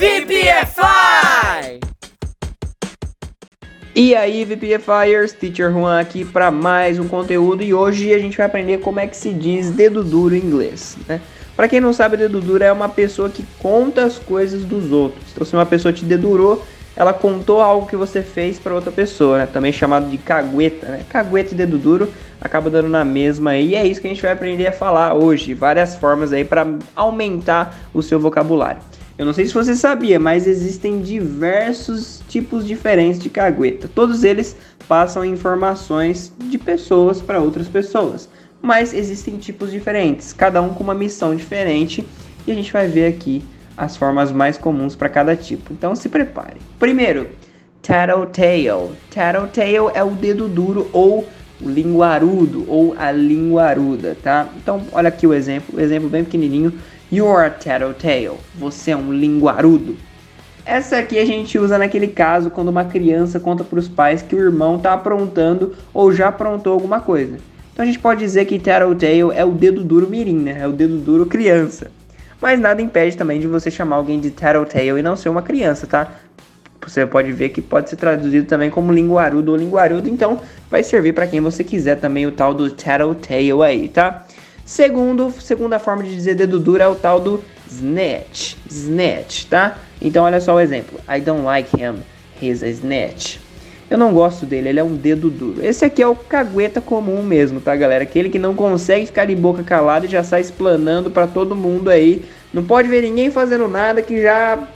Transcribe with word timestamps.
VPFI! 0.00 1.78
E 3.94 4.14
aí, 4.14 4.46
VPFires, 4.46 5.34
Teacher 5.34 5.70
Juan 5.70 6.00
aqui 6.00 6.24
para 6.24 6.50
mais 6.50 6.98
um 6.98 7.06
conteúdo 7.06 7.62
e 7.62 7.74
hoje 7.74 8.14
a 8.14 8.18
gente 8.18 8.38
vai 8.38 8.46
aprender 8.46 8.78
como 8.78 8.98
é 8.98 9.06
que 9.06 9.14
se 9.14 9.28
diz 9.28 9.70
dedo 9.70 10.02
duro 10.02 10.34
em 10.34 10.38
inglês, 10.38 10.96
né? 11.06 11.20
Para 11.54 11.68
quem 11.68 11.82
não 11.82 11.92
sabe, 11.92 12.16
dedo 12.16 12.40
duro 12.40 12.64
é 12.64 12.72
uma 12.72 12.88
pessoa 12.88 13.28
que 13.28 13.44
conta 13.58 14.06
as 14.06 14.18
coisas 14.18 14.64
dos 14.64 14.90
outros. 14.90 15.22
Então, 15.34 15.46
se 15.46 15.52
uma 15.52 15.66
pessoa 15.66 15.92
te 15.92 16.06
dedurou, 16.06 16.64
ela 16.96 17.12
contou 17.12 17.60
algo 17.60 17.86
que 17.86 17.94
você 17.94 18.22
fez 18.22 18.58
para 18.58 18.74
outra 18.74 18.90
pessoa, 18.90 19.36
né? 19.36 19.46
Também 19.46 19.70
chamado 19.70 20.08
de 20.08 20.16
cagueta, 20.16 20.86
né? 20.86 21.04
Cagueta 21.10 21.52
e 21.52 21.56
dedo 21.58 21.76
duro 21.76 22.10
acaba 22.40 22.70
dando 22.70 22.88
na 22.88 23.04
mesma. 23.04 23.54
E 23.58 23.74
é 23.74 23.86
isso 23.86 24.00
que 24.00 24.06
a 24.06 24.10
gente 24.10 24.22
vai 24.22 24.32
aprender 24.32 24.66
a 24.66 24.72
falar 24.72 25.12
hoje, 25.12 25.52
várias 25.52 25.94
formas 25.94 26.32
aí 26.32 26.42
para 26.42 26.66
aumentar 26.96 27.78
o 27.92 28.02
seu 28.02 28.18
vocabulário. 28.18 28.80
Eu 29.18 29.26
não 29.26 29.32
sei 29.32 29.46
se 29.46 29.52
você 29.52 29.74
sabia, 29.76 30.18
mas 30.18 30.46
existem 30.46 31.00
diversos 31.00 32.22
tipos 32.28 32.66
diferentes 32.66 33.20
de 33.20 33.28
cagueta. 33.28 33.88
Todos 33.94 34.24
eles 34.24 34.56
passam 34.88 35.24
informações 35.24 36.32
de 36.38 36.56
pessoas 36.56 37.20
para 37.20 37.40
outras 37.40 37.68
pessoas, 37.68 38.28
mas 38.62 38.94
existem 38.94 39.36
tipos 39.36 39.70
diferentes, 39.70 40.32
cada 40.32 40.60
um 40.62 40.70
com 40.70 40.82
uma 40.82 40.94
missão 40.94 41.34
diferente, 41.34 42.04
e 42.46 42.50
a 42.50 42.54
gente 42.54 42.72
vai 42.72 42.88
ver 42.88 43.06
aqui 43.06 43.44
as 43.76 43.96
formas 43.96 44.32
mais 44.32 44.58
comuns 44.58 44.96
para 44.96 45.08
cada 45.08 45.36
tipo. 45.36 45.72
Então 45.72 45.94
se 45.94 46.08
prepare. 46.08 46.60
Primeiro, 46.78 47.28
tattletale. 47.82 48.92
Tattletale 49.10 49.90
é 49.94 50.02
o 50.02 50.10
dedo 50.10 50.48
duro 50.48 50.88
ou 50.92 51.26
linguarudo 51.60 52.64
ou 52.68 52.94
a 52.98 53.12
linguaruda, 53.12 54.16
tá? 54.22 54.48
Então, 54.56 54.82
olha 54.92 55.08
aqui 55.08 55.26
o 55.26 55.34
exemplo, 55.34 55.76
o 55.76 55.80
exemplo 55.80 56.08
bem 56.08 56.24
pequenininho. 56.24 56.72
You 57.12 57.26
are 57.26 57.48
a 57.48 57.50
tattletale. 57.50 58.38
Você 58.54 58.92
é 58.92 58.96
um 58.96 59.12
linguarudo. 59.12 59.96
Essa 60.64 60.98
aqui 60.98 61.18
a 61.18 61.24
gente 61.24 61.58
usa 61.58 61.76
naquele 61.76 62.06
caso 62.06 62.50
quando 62.50 62.68
uma 62.68 62.84
criança 62.84 63.40
conta 63.40 63.64
para 63.64 63.80
os 63.80 63.88
pais 63.88 64.22
que 64.22 64.36
o 64.36 64.38
irmão 64.38 64.76
está 64.76 64.92
aprontando 64.92 65.74
ou 65.92 66.12
já 66.12 66.28
aprontou 66.28 66.72
alguma 66.72 67.00
coisa. 67.00 67.38
Então 67.72 67.82
a 67.82 67.86
gente 67.86 67.98
pode 67.98 68.20
dizer 68.20 68.44
que 68.44 68.60
tattletale 68.60 69.34
é 69.34 69.44
o 69.44 69.50
dedo 69.50 69.82
duro 69.82 70.08
mirim, 70.08 70.36
né? 70.36 70.60
É 70.60 70.68
o 70.68 70.72
dedo 70.72 70.98
duro 70.98 71.26
criança. 71.26 71.90
Mas 72.40 72.60
nada 72.60 72.80
impede 72.80 73.16
também 73.16 73.40
de 73.40 73.48
você 73.48 73.72
chamar 73.72 73.96
alguém 73.96 74.20
de 74.20 74.30
tattletale 74.30 75.00
e 75.00 75.02
não 75.02 75.16
ser 75.16 75.30
uma 75.30 75.42
criança, 75.42 75.88
tá? 75.88 76.12
Você 76.86 77.04
pode 77.04 77.32
ver 77.32 77.48
que 77.48 77.60
pode 77.60 77.90
ser 77.90 77.96
traduzido 77.96 78.46
também 78.46 78.70
como 78.70 78.92
linguarudo 78.92 79.50
ou 79.50 79.56
linguarudo, 79.56 80.08
então 80.08 80.40
vai 80.70 80.84
servir 80.84 81.12
para 81.12 81.26
quem 81.26 81.40
você 81.40 81.64
quiser 81.64 81.96
também 81.96 82.24
o 82.26 82.30
tal 82.32 82.54
do 82.54 82.70
tattletale 82.70 83.62
aí, 83.64 83.88
tá? 83.88 84.24
Segundo, 84.70 85.34
segunda 85.40 85.80
forma 85.80 86.04
de 86.04 86.14
dizer 86.14 86.36
dedo 86.36 86.60
duro 86.60 86.80
é 86.80 86.86
o 86.86 86.94
tal 86.94 87.18
do 87.18 87.42
snatch. 87.68 88.54
Snatch, 88.70 89.46
tá? 89.46 89.76
Então 90.00 90.22
olha 90.22 90.40
só 90.40 90.54
o 90.54 90.60
exemplo. 90.60 91.00
I 91.12 91.20
don't 91.20 91.42
like 91.42 91.76
him. 91.76 91.96
He's 92.40 92.62
a 92.62 92.68
snatch. 92.68 93.38
Eu 93.90 93.98
não 93.98 94.14
gosto 94.14 94.46
dele, 94.46 94.68
ele 94.68 94.78
é 94.78 94.84
um 94.84 94.94
dedo 94.94 95.28
duro. 95.28 95.56
Esse 95.60 95.84
aqui 95.84 96.00
é 96.00 96.06
o 96.06 96.14
cagueta 96.14 96.80
comum 96.80 97.20
mesmo, 97.20 97.60
tá, 97.60 97.74
galera? 97.74 98.04
Aquele 98.04 98.28
que 98.28 98.38
não 98.38 98.54
consegue 98.54 99.06
ficar 99.06 99.24
de 99.24 99.34
boca 99.34 99.64
calada 99.64 100.06
e 100.06 100.08
já 100.08 100.22
sai 100.22 100.40
explanando 100.40 101.10
para 101.10 101.26
todo 101.26 101.56
mundo 101.56 101.90
aí. 101.90 102.24
Não 102.54 102.62
pode 102.62 102.86
ver 102.86 103.02
ninguém 103.02 103.28
fazendo 103.28 103.66
nada 103.66 104.00
que 104.02 104.22
já 104.22 104.68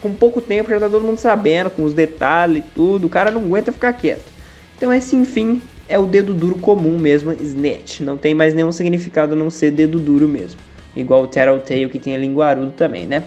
com 0.00 0.14
pouco 0.14 0.40
tempo 0.40 0.70
já 0.70 0.80
tá 0.80 0.88
todo 0.88 1.04
mundo 1.04 1.18
sabendo, 1.18 1.68
com 1.68 1.84
os 1.84 1.92
detalhes 1.92 2.64
e 2.64 2.66
tudo. 2.74 3.06
O 3.06 3.10
cara 3.10 3.30
não 3.30 3.42
aguenta 3.42 3.70
ficar 3.70 3.92
quieto. 3.92 4.32
Então 4.78 4.90
esse, 4.90 5.14
enfim, 5.14 5.60
é 5.88 5.98
o 5.98 6.06
dedo 6.06 6.32
duro 6.34 6.56
comum 6.56 6.98
mesmo, 6.98 7.32
snatch. 7.32 8.00
Não 8.00 8.16
tem 8.16 8.34
mais 8.34 8.54
nenhum 8.54 8.72
significado 8.72 9.34
a 9.34 9.36
não 9.36 9.50
ser 9.50 9.70
dedo 9.70 9.98
duro 9.98 10.28
mesmo. 10.28 10.60
Igual 10.94 11.22
o 11.22 11.26
tattletale 11.26 11.88
que 11.88 11.98
tem 11.98 12.14
a 12.14 12.18
linguarudo 12.18 12.72
também, 12.72 13.06
né? 13.06 13.24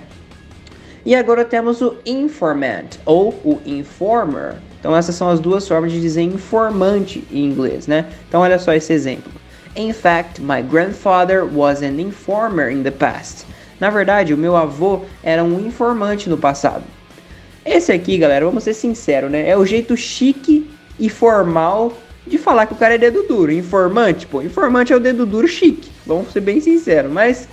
E 1.05 1.13
agora 1.13 1.45
temos 1.45 1.81
o 1.81 1.95
informant 2.05 2.97
ou 3.05 3.29
o 3.43 3.59
informer. 3.65 4.55
Então 4.79 4.95
essas 4.95 5.15
são 5.15 5.29
as 5.29 5.39
duas 5.39 5.67
formas 5.67 5.91
de 5.91 6.01
dizer 6.01 6.21
informante 6.21 7.23
em 7.31 7.45
inglês, 7.45 7.85
né? 7.85 8.05
Então 8.27 8.41
olha 8.41 8.57
só 8.57 8.73
esse 8.73 8.91
exemplo. 8.91 9.31
In 9.75 9.91
fact, 9.93 10.41
my 10.41 10.61
grandfather 10.61 11.43
was 11.45 11.83
an 11.83 11.99
informer 11.99 12.71
in 12.71 12.81
the 12.81 12.91
past. 12.91 13.45
Na 13.79 13.89
verdade, 13.89 14.33
o 14.33 14.37
meu 14.37 14.55
avô 14.55 15.01
era 15.21 15.43
um 15.43 15.59
informante 15.59 16.29
no 16.29 16.37
passado. 16.37 16.83
Esse 17.65 17.91
aqui, 17.91 18.17
galera, 18.17 18.45
vamos 18.45 18.63
ser 18.63 18.73
sinceros, 18.73 19.29
né? 19.29 19.49
É 19.49 19.57
o 19.57 19.65
jeito 19.65 19.97
chique 19.97 20.69
e 20.99 21.09
formal 21.09 21.91
de 22.25 22.37
falar 22.37 22.65
que 22.65 22.73
o 22.73 22.77
cara 22.77 22.95
é 22.95 22.97
dedo 22.97 23.23
duro. 23.23 23.51
Informante, 23.51 24.25
pô, 24.25 24.41
informante 24.41 24.91
é 24.91 24.95
o 24.95 24.99
dedo 24.99 25.25
duro 25.25 25.47
chique. 25.47 25.89
Vamos 26.05 26.31
ser 26.31 26.41
bem 26.41 26.59
sinceros. 26.59 27.11
Mas, 27.11 27.47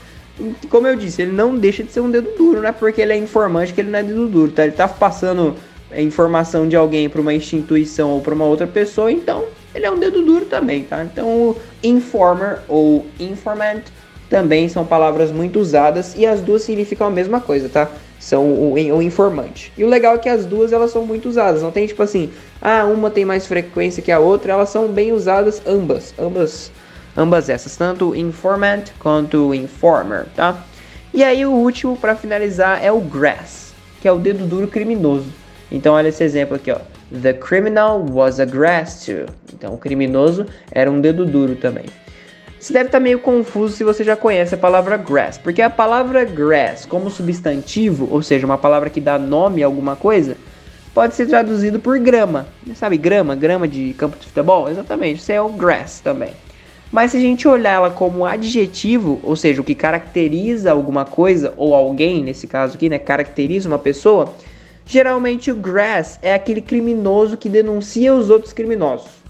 como 0.71 0.87
eu 0.87 0.97
disse, 0.97 1.23
ele 1.23 1.33
não 1.33 1.57
deixa 1.57 1.83
de 1.83 1.93
ser 1.93 2.01
um 2.01 2.11
dedo 2.11 2.31
duro, 2.37 2.61
não 2.63 2.69
é 2.69 2.73
porque 2.73 3.01
ele 3.01 3.13
é 3.13 3.17
informante 3.17 3.73
que 3.73 3.81
ele 3.81 3.91
não 3.91 3.99
é 3.99 4.03
dedo 4.03 4.27
duro, 4.29 4.53
tá? 4.53 4.65
Ele 4.65 4.73
tá 4.73 4.89
passando 4.89 5.55
informação 5.95 6.67
de 6.67 6.75
alguém 6.75 7.09
para 7.09 7.21
uma 7.21 7.35
instituição 7.35 8.11
ou 8.11 8.21
para 8.21 8.35
uma 8.35 8.45
outra 8.45 8.67
pessoa, 8.67 9.13
então 9.13 9.45
ele 9.75 9.87
é 9.87 9.91
um 9.91 9.99
dedo 9.99 10.23
duro 10.23 10.47
também, 10.47 10.85
tá? 10.85 11.05
Então, 11.05 11.29
o 11.29 11.57
informer 11.83 12.61
ou 12.69 13.07
informant 13.21 13.83
também 14.29 14.69
são 14.69 14.87
palavras 14.87 15.31
muito 15.31 15.59
usadas 15.59 16.15
e 16.17 16.25
as 16.25 16.41
duas 16.41 16.63
significam 16.63 17.07
a 17.07 17.11
mesma 17.11 17.41
coisa, 17.41 17.69
tá? 17.69 17.91
São 18.23 18.45
o, 18.45 18.75
o, 18.75 19.03
informante. 19.03 19.73
E 19.77 19.83
o 19.83 19.89
legal 19.89 20.15
é 20.15 20.19
que 20.19 20.29
as 20.29 20.47
duas 20.47 20.73
elas 20.73 20.93
são 20.93 21.05
muito 21.05 21.29
usadas. 21.29 21.61
Não 21.61 21.73
tem 21.73 21.89
tipo 21.89 22.05
assim, 22.05 22.31
ah, 22.61 22.85
uma 22.85 23.11
tem 23.11 23.25
mais 23.25 23.49
frequência 23.49 24.01
que 24.01 24.13
a 24.13 24.21
outra. 24.21 24.53
Elas 24.53 24.69
são 24.69 24.87
bem 24.87 25.11
usadas 25.11 25.61
ambas, 25.67 26.15
ambas, 26.17 26.71
ambas 27.17 27.49
essas, 27.49 27.77
tanto 27.77 28.15
informant 28.15 28.93
quanto 29.01 29.53
informer, 29.53 30.27
tá? 30.37 30.65
E 31.13 31.25
aí 31.25 31.45
o 31.45 31.51
último 31.51 31.97
para 31.97 32.15
finalizar 32.15 32.83
é 32.83 32.93
o 32.93 33.01
grass, 33.01 33.75
que 34.01 34.07
é 34.07 34.13
o 34.13 34.21
dedo 34.21 34.47
duro 34.47 34.69
criminoso. 34.69 35.27
Então 35.69 35.95
olha 35.95 36.07
esse 36.07 36.23
exemplo 36.23 36.55
aqui, 36.55 36.71
ó. 36.71 36.79
The 37.21 37.33
criminal 37.33 38.07
was 38.09 38.39
a 38.39 38.45
grass 38.45 39.05
too. 39.05 39.27
Então 39.53 39.75
o 39.75 39.79
criminoso 39.79 40.47
era 40.71 40.89
um 40.89 41.01
dedo 41.01 41.27
duro 41.27 41.57
também. 41.57 41.87
Você 42.63 42.73
deve 42.73 42.87
estar 42.87 42.99
tá 42.99 43.03
meio 43.03 43.19
confuso 43.19 43.75
se 43.75 43.83
você 43.83 44.05
já 44.05 44.15
conhece 44.15 44.55
a 44.55 44.57
palavra 44.57 44.97
grass, 44.97 45.37
porque 45.37 45.61
a 45.61 45.69
palavra 45.69 46.25
grass, 46.25 46.87
como 46.87 47.11
substantivo, 47.11 48.07
ou 48.09 48.23
seja, 48.23 48.47
uma 48.47 48.57
palavra 48.57 48.89
que 48.89 49.01
dá 49.01 49.19
nome 49.19 49.65
a 49.65 49.67
alguma 49.67 49.97
coisa, 49.97 50.37
pode 50.95 51.17
ser 51.17 51.27
traduzido 51.27 51.81
por 51.81 51.99
grama. 51.99 52.47
Sabe, 52.77 52.97
grama, 52.97 53.35
grama 53.35 53.67
de 53.67 53.93
campo 53.95 54.17
de 54.17 54.29
futebol? 54.29 54.71
Exatamente, 54.71 55.19
isso 55.19 55.33
é 55.33 55.43
o 55.43 55.49
grass 55.49 55.99
também. 55.99 56.35
Mas 56.93 57.11
se 57.11 57.17
a 57.17 57.21
gente 57.21 57.49
olhar 57.49 57.73
ela 57.73 57.91
como 57.91 58.25
adjetivo, 58.25 59.19
ou 59.25 59.35
seja, 59.35 59.61
o 59.61 59.65
que 59.65 59.75
caracteriza 59.75 60.71
alguma 60.71 61.05
coisa 61.05 61.53
ou 61.57 61.75
alguém, 61.75 62.23
nesse 62.23 62.47
caso 62.47 62.77
aqui, 62.77 62.89
né, 62.89 62.97
caracteriza 63.01 63.69
uma 63.69 63.79
pessoa, 63.79 64.33
geralmente 64.87 65.51
o 65.51 65.57
grass 65.57 66.17
é 66.23 66.33
aquele 66.33 66.61
criminoso 66.61 67.37
que 67.37 67.49
denuncia 67.49 68.15
os 68.15 68.31
outros 68.31 68.53
criminosos. 68.53 69.22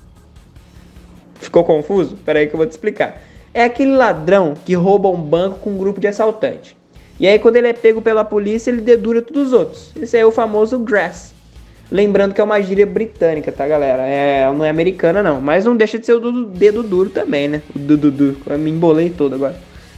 Ficou 1.43 1.65
confuso? 1.65 2.15
Espera 2.15 2.39
aí 2.39 2.47
que 2.47 2.55
eu 2.55 2.59
vou 2.59 2.67
te 2.67 2.71
explicar. 2.71 3.21
É 3.53 3.65
aquele 3.65 3.91
ladrão 3.91 4.55
que 4.65 4.75
rouba 4.75 5.09
um 5.09 5.21
banco 5.21 5.59
com 5.59 5.71
um 5.71 5.77
grupo 5.77 6.01
de 6.01 6.07
assaltantes. 6.07 6.75
E 7.19 7.27
aí 7.27 7.39
quando 7.39 7.57
ele 7.57 7.67
é 7.67 7.73
pego 7.73 8.01
pela 8.01 8.25
polícia, 8.25 8.71
ele 8.71 8.81
dedura 8.81 9.21
todos 9.21 9.49
os 9.49 9.53
outros. 9.53 9.93
Esse 10.01 10.17
é 10.17 10.25
o 10.25 10.31
famoso 10.31 10.79
grass. 10.79 11.35
Lembrando 11.91 12.33
que 12.33 12.41
é 12.41 12.45
uma 12.45 12.61
gíria 12.63 12.87
britânica, 12.87 13.53
tá, 13.53 13.67
galera? 13.67 14.07
É, 14.07 14.51
não 14.51 14.65
é 14.65 14.71
americana, 14.71 15.23
não. 15.23 15.41
Mas 15.41 15.65
não 15.65 15.77
deixa 15.77 15.99
de 15.99 16.07
ser 16.07 16.15
o 16.15 16.47
dedo 16.47 16.83
duro 16.83 17.11
também, 17.11 17.49
né? 17.49 17.63
O 17.77 17.79
dedo 17.79 18.11
duro. 18.11 18.37
Eu 18.47 18.59
me 18.59 18.71
embolei 18.71 19.11
todo 19.11 19.35
agora. 19.35 19.57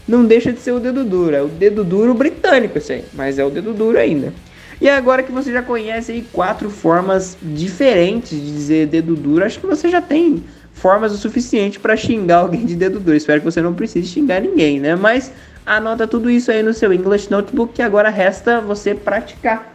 Não 0.08 0.24
deixa 0.24 0.52
de 0.52 0.58
ser 0.58 0.72
o 0.72 0.80
dedo 0.80 1.04
duro. 1.04 1.36
É 1.36 1.42
o 1.42 1.46
dedo 1.46 1.84
duro 1.84 2.14
britânico, 2.14 2.78
isso 2.78 2.92
aí. 2.92 3.04
Mas 3.12 3.38
é 3.38 3.44
o 3.44 3.50
dedo 3.50 3.72
duro 3.72 3.96
ainda. 3.96 4.32
E 4.80 4.88
agora 4.88 5.22
que 5.22 5.30
você 5.30 5.52
já 5.52 5.62
conhece 5.62 6.10
aí 6.10 6.26
quatro 6.32 6.68
formas 6.68 7.38
diferentes 7.40 8.30
de 8.30 8.52
dizer 8.52 8.86
dedo 8.88 9.14
duro, 9.14 9.44
acho 9.44 9.60
que 9.60 9.66
você 9.66 9.88
já 9.88 10.02
tem 10.02 10.42
formas 10.74 11.12
o 11.12 11.16
suficiente 11.16 11.80
para 11.80 11.96
xingar 11.96 12.38
alguém 12.38 12.66
de 12.66 12.76
dedo 12.76 13.00
duro. 13.00 13.16
Espero 13.16 13.40
que 13.40 13.44
você 13.44 13.62
não 13.62 13.72
precise 13.72 14.06
xingar 14.06 14.42
ninguém, 14.42 14.78
né? 14.78 14.94
Mas 14.94 15.32
anota 15.64 16.06
tudo 16.06 16.28
isso 16.28 16.50
aí 16.50 16.62
no 16.62 16.74
seu 16.74 16.92
English 16.92 17.30
Notebook 17.30 17.72
que 17.72 17.82
agora 17.82 18.10
resta 18.10 18.60
você 18.60 18.94
praticar. 18.94 19.72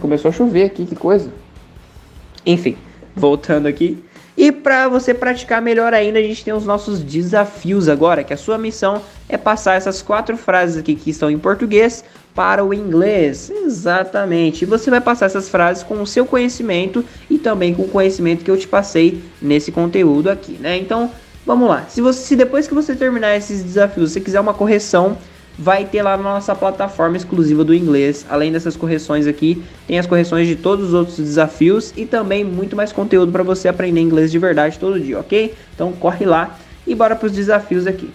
Começou 0.00 0.28
a 0.28 0.32
chover 0.32 0.64
aqui, 0.64 0.84
que 0.84 0.96
coisa. 0.96 1.30
Enfim, 2.44 2.76
voltando 3.14 3.66
aqui. 3.66 4.02
E 4.36 4.50
para 4.50 4.88
você 4.88 5.14
praticar 5.14 5.62
melhor 5.62 5.94
ainda, 5.94 6.18
a 6.18 6.22
gente 6.22 6.44
tem 6.44 6.52
os 6.52 6.66
nossos 6.66 7.00
desafios 7.00 7.88
agora, 7.88 8.24
que 8.24 8.32
a 8.32 8.36
sua 8.36 8.58
missão 8.58 9.00
é 9.28 9.36
passar 9.38 9.74
essas 9.74 10.02
quatro 10.02 10.36
frases 10.36 10.76
aqui 10.76 10.96
que 10.96 11.10
estão 11.10 11.30
em 11.30 11.38
português 11.38 12.04
para 12.34 12.64
o 12.64 12.74
inglês. 12.74 13.50
Exatamente. 13.50 14.62
E 14.62 14.66
você 14.66 14.90
vai 14.90 15.00
passar 15.00 15.26
essas 15.26 15.48
frases 15.48 15.82
com 15.82 16.02
o 16.02 16.06
seu 16.06 16.26
conhecimento 16.26 17.04
e 17.30 17.38
também 17.38 17.74
com 17.74 17.82
o 17.82 17.88
conhecimento 17.88 18.44
que 18.44 18.50
eu 18.50 18.56
te 18.56 18.66
passei 18.66 19.22
nesse 19.40 19.70
conteúdo 19.70 20.28
aqui, 20.28 20.58
né? 20.60 20.76
Então, 20.76 21.10
vamos 21.46 21.68
lá. 21.68 21.84
Se 21.88 22.00
você 22.00 22.20
se 22.20 22.36
depois 22.36 22.66
que 22.66 22.74
você 22.74 22.94
terminar 22.96 23.36
esses 23.36 23.62
desafios, 23.62 24.12
você 24.12 24.20
quiser 24.20 24.40
uma 24.40 24.54
correção, 24.54 25.16
vai 25.58 25.84
ter 25.84 26.02
lá 26.02 26.16
na 26.16 26.22
nossa 26.22 26.54
plataforma 26.54 27.16
exclusiva 27.16 27.62
do 27.62 27.74
inglês. 27.74 28.26
Além 28.28 28.50
dessas 28.50 28.76
correções 28.76 29.26
aqui, 29.26 29.62
tem 29.86 29.98
as 29.98 30.06
correções 30.06 30.48
de 30.48 30.56
todos 30.56 30.88
os 30.88 30.94
outros 30.94 31.16
desafios 31.16 31.92
e 31.96 32.04
também 32.04 32.44
muito 32.44 32.74
mais 32.74 32.92
conteúdo 32.92 33.30
para 33.30 33.42
você 33.42 33.68
aprender 33.68 34.00
inglês 34.00 34.32
de 34.32 34.38
verdade 34.38 34.78
todo 34.78 34.98
dia, 34.98 35.18
ok? 35.20 35.54
Então 35.74 35.92
corre 35.92 36.26
lá 36.26 36.58
e 36.86 36.94
bora 36.94 37.14
para 37.14 37.26
os 37.26 37.32
desafios 37.32 37.86
aqui. 37.86 38.10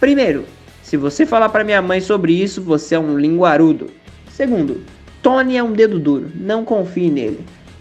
Primeiro, 0.00 0.44
se 0.88 0.96
você 0.96 1.26
falar 1.26 1.50
para 1.50 1.64
minha 1.64 1.82
mãe 1.82 2.00
sobre 2.00 2.32
isso, 2.32 2.62
você 2.62 2.94
é 2.94 2.98
um 2.98 3.18
linguarudo. 3.18 3.90
Segundo, 4.30 4.80
Tony 5.22 5.54
é 5.54 5.62
um 5.62 5.70
dedo 5.70 5.98
duro, 5.98 6.30
não 6.34 6.64
confie 6.64 7.10
nele. 7.10 7.40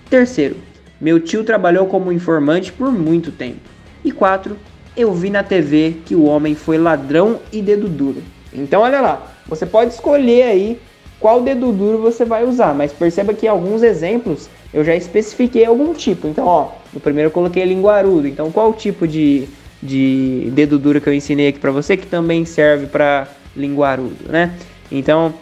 Terceiro, 0.09 0.57
meu 0.99 1.17
tio 1.17 1.45
trabalhou 1.45 1.85
como 1.85 2.11
informante 2.11 2.69
por 2.69 2.91
muito 2.91 3.31
tempo. 3.31 3.61
E 4.03 4.11
quatro, 4.11 4.57
eu 4.97 5.13
vi 5.13 5.29
na 5.29 5.41
TV 5.41 5.95
que 6.05 6.15
o 6.15 6.25
homem 6.25 6.53
foi 6.53 6.77
ladrão 6.77 7.39
e 7.49 7.61
dedo 7.61 7.87
duro. 7.87 8.21
Então 8.53 8.81
olha 8.81 8.99
lá, 8.99 9.31
você 9.47 9.65
pode 9.65 9.93
escolher 9.93 10.43
aí 10.43 10.77
qual 11.17 11.41
dedo 11.41 11.71
duro 11.71 11.99
você 11.99 12.25
vai 12.25 12.43
usar, 12.43 12.75
mas 12.75 12.91
perceba 12.91 13.33
que 13.33 13.47
alguns 13.47 13.83
exemplos 13.83 14.49
eu 14.73 14.83
já 14.83 14.93
especifiquei 14.93 15.63
algum 15.63 15.93
tipo. 15.93 16.27
Então, 16.27 16.45
ó, 16.45 16.71
no 16.93 16.99
primeiro 16.99 17.29
eu 17.29 17.33
coloquei 17.33 17.63
linguarudo. 17.63 18.27
Então, 18.27 18.51
qual 18.51 18.73
tipo 18.73 19.07
de, 19.07 19.47
de 19.87 20.51
dedo 20.51 20.77
duro 20.77 20.99
que 20.99 21.07
eu 21.07 21.13
ensinei 21.13 21.47
aqui 21.47 21.59
para 21.59 21.71
você 21.71 21.95
que 21.95 22.05
também 22.05 22.45
serve 22.45 22.87
para 22.87 23.27
linguarudo, 23.55 24.29
né? 24.29 24.53
Então, 24.91 25.33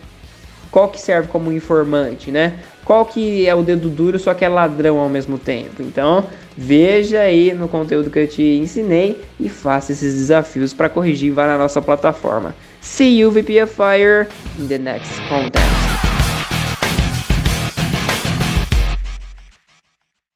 qual 0.72 0.90
que 0.90 1.02
serve 1.02 1.28
como 1.28 1.52
informante, 1.52 2.32
né? 2.32 2.60
Qual 2.84 3.06
que 3.06 3.48
é 3.48 3.56
o 3.56 3.64
dedo 3.64 3.90
duro, 3.90 4.20
só 4.20 4.34
que 4.34 4.46
é 4.46 4.50
ladrão 4.50 5.00
ao 5.00 5.10
mesmo 5.10 5.40
tempo? 5.40 5.82
Então, 5.82 6.26
veja 6.56 7.22
aí 7.22 7.54
no 7.54 7.68
conteúdo 7.68 8.12
que 8.12 8.20
eu 8.20 8.28
te 8.28 8.44
ensinei 8.44 9.22
e 9.40 9.50
faça 9.50 9.92
esses 9.92 10.14
desafios 10.14 10.74
para 10.74 10.88
corrigir 10.88 11.32
vá 11.32 11.48
na 11.48 11.58
nossa 11.58 11.82
plataforma. 11.82 12.56
See 12.82 13.20
you 13.20 13.32
VPFire 13.32 14.28
in 14.60 14.68
the 14.68 14.78
next 14.78 15.20
content. 15.28 15.95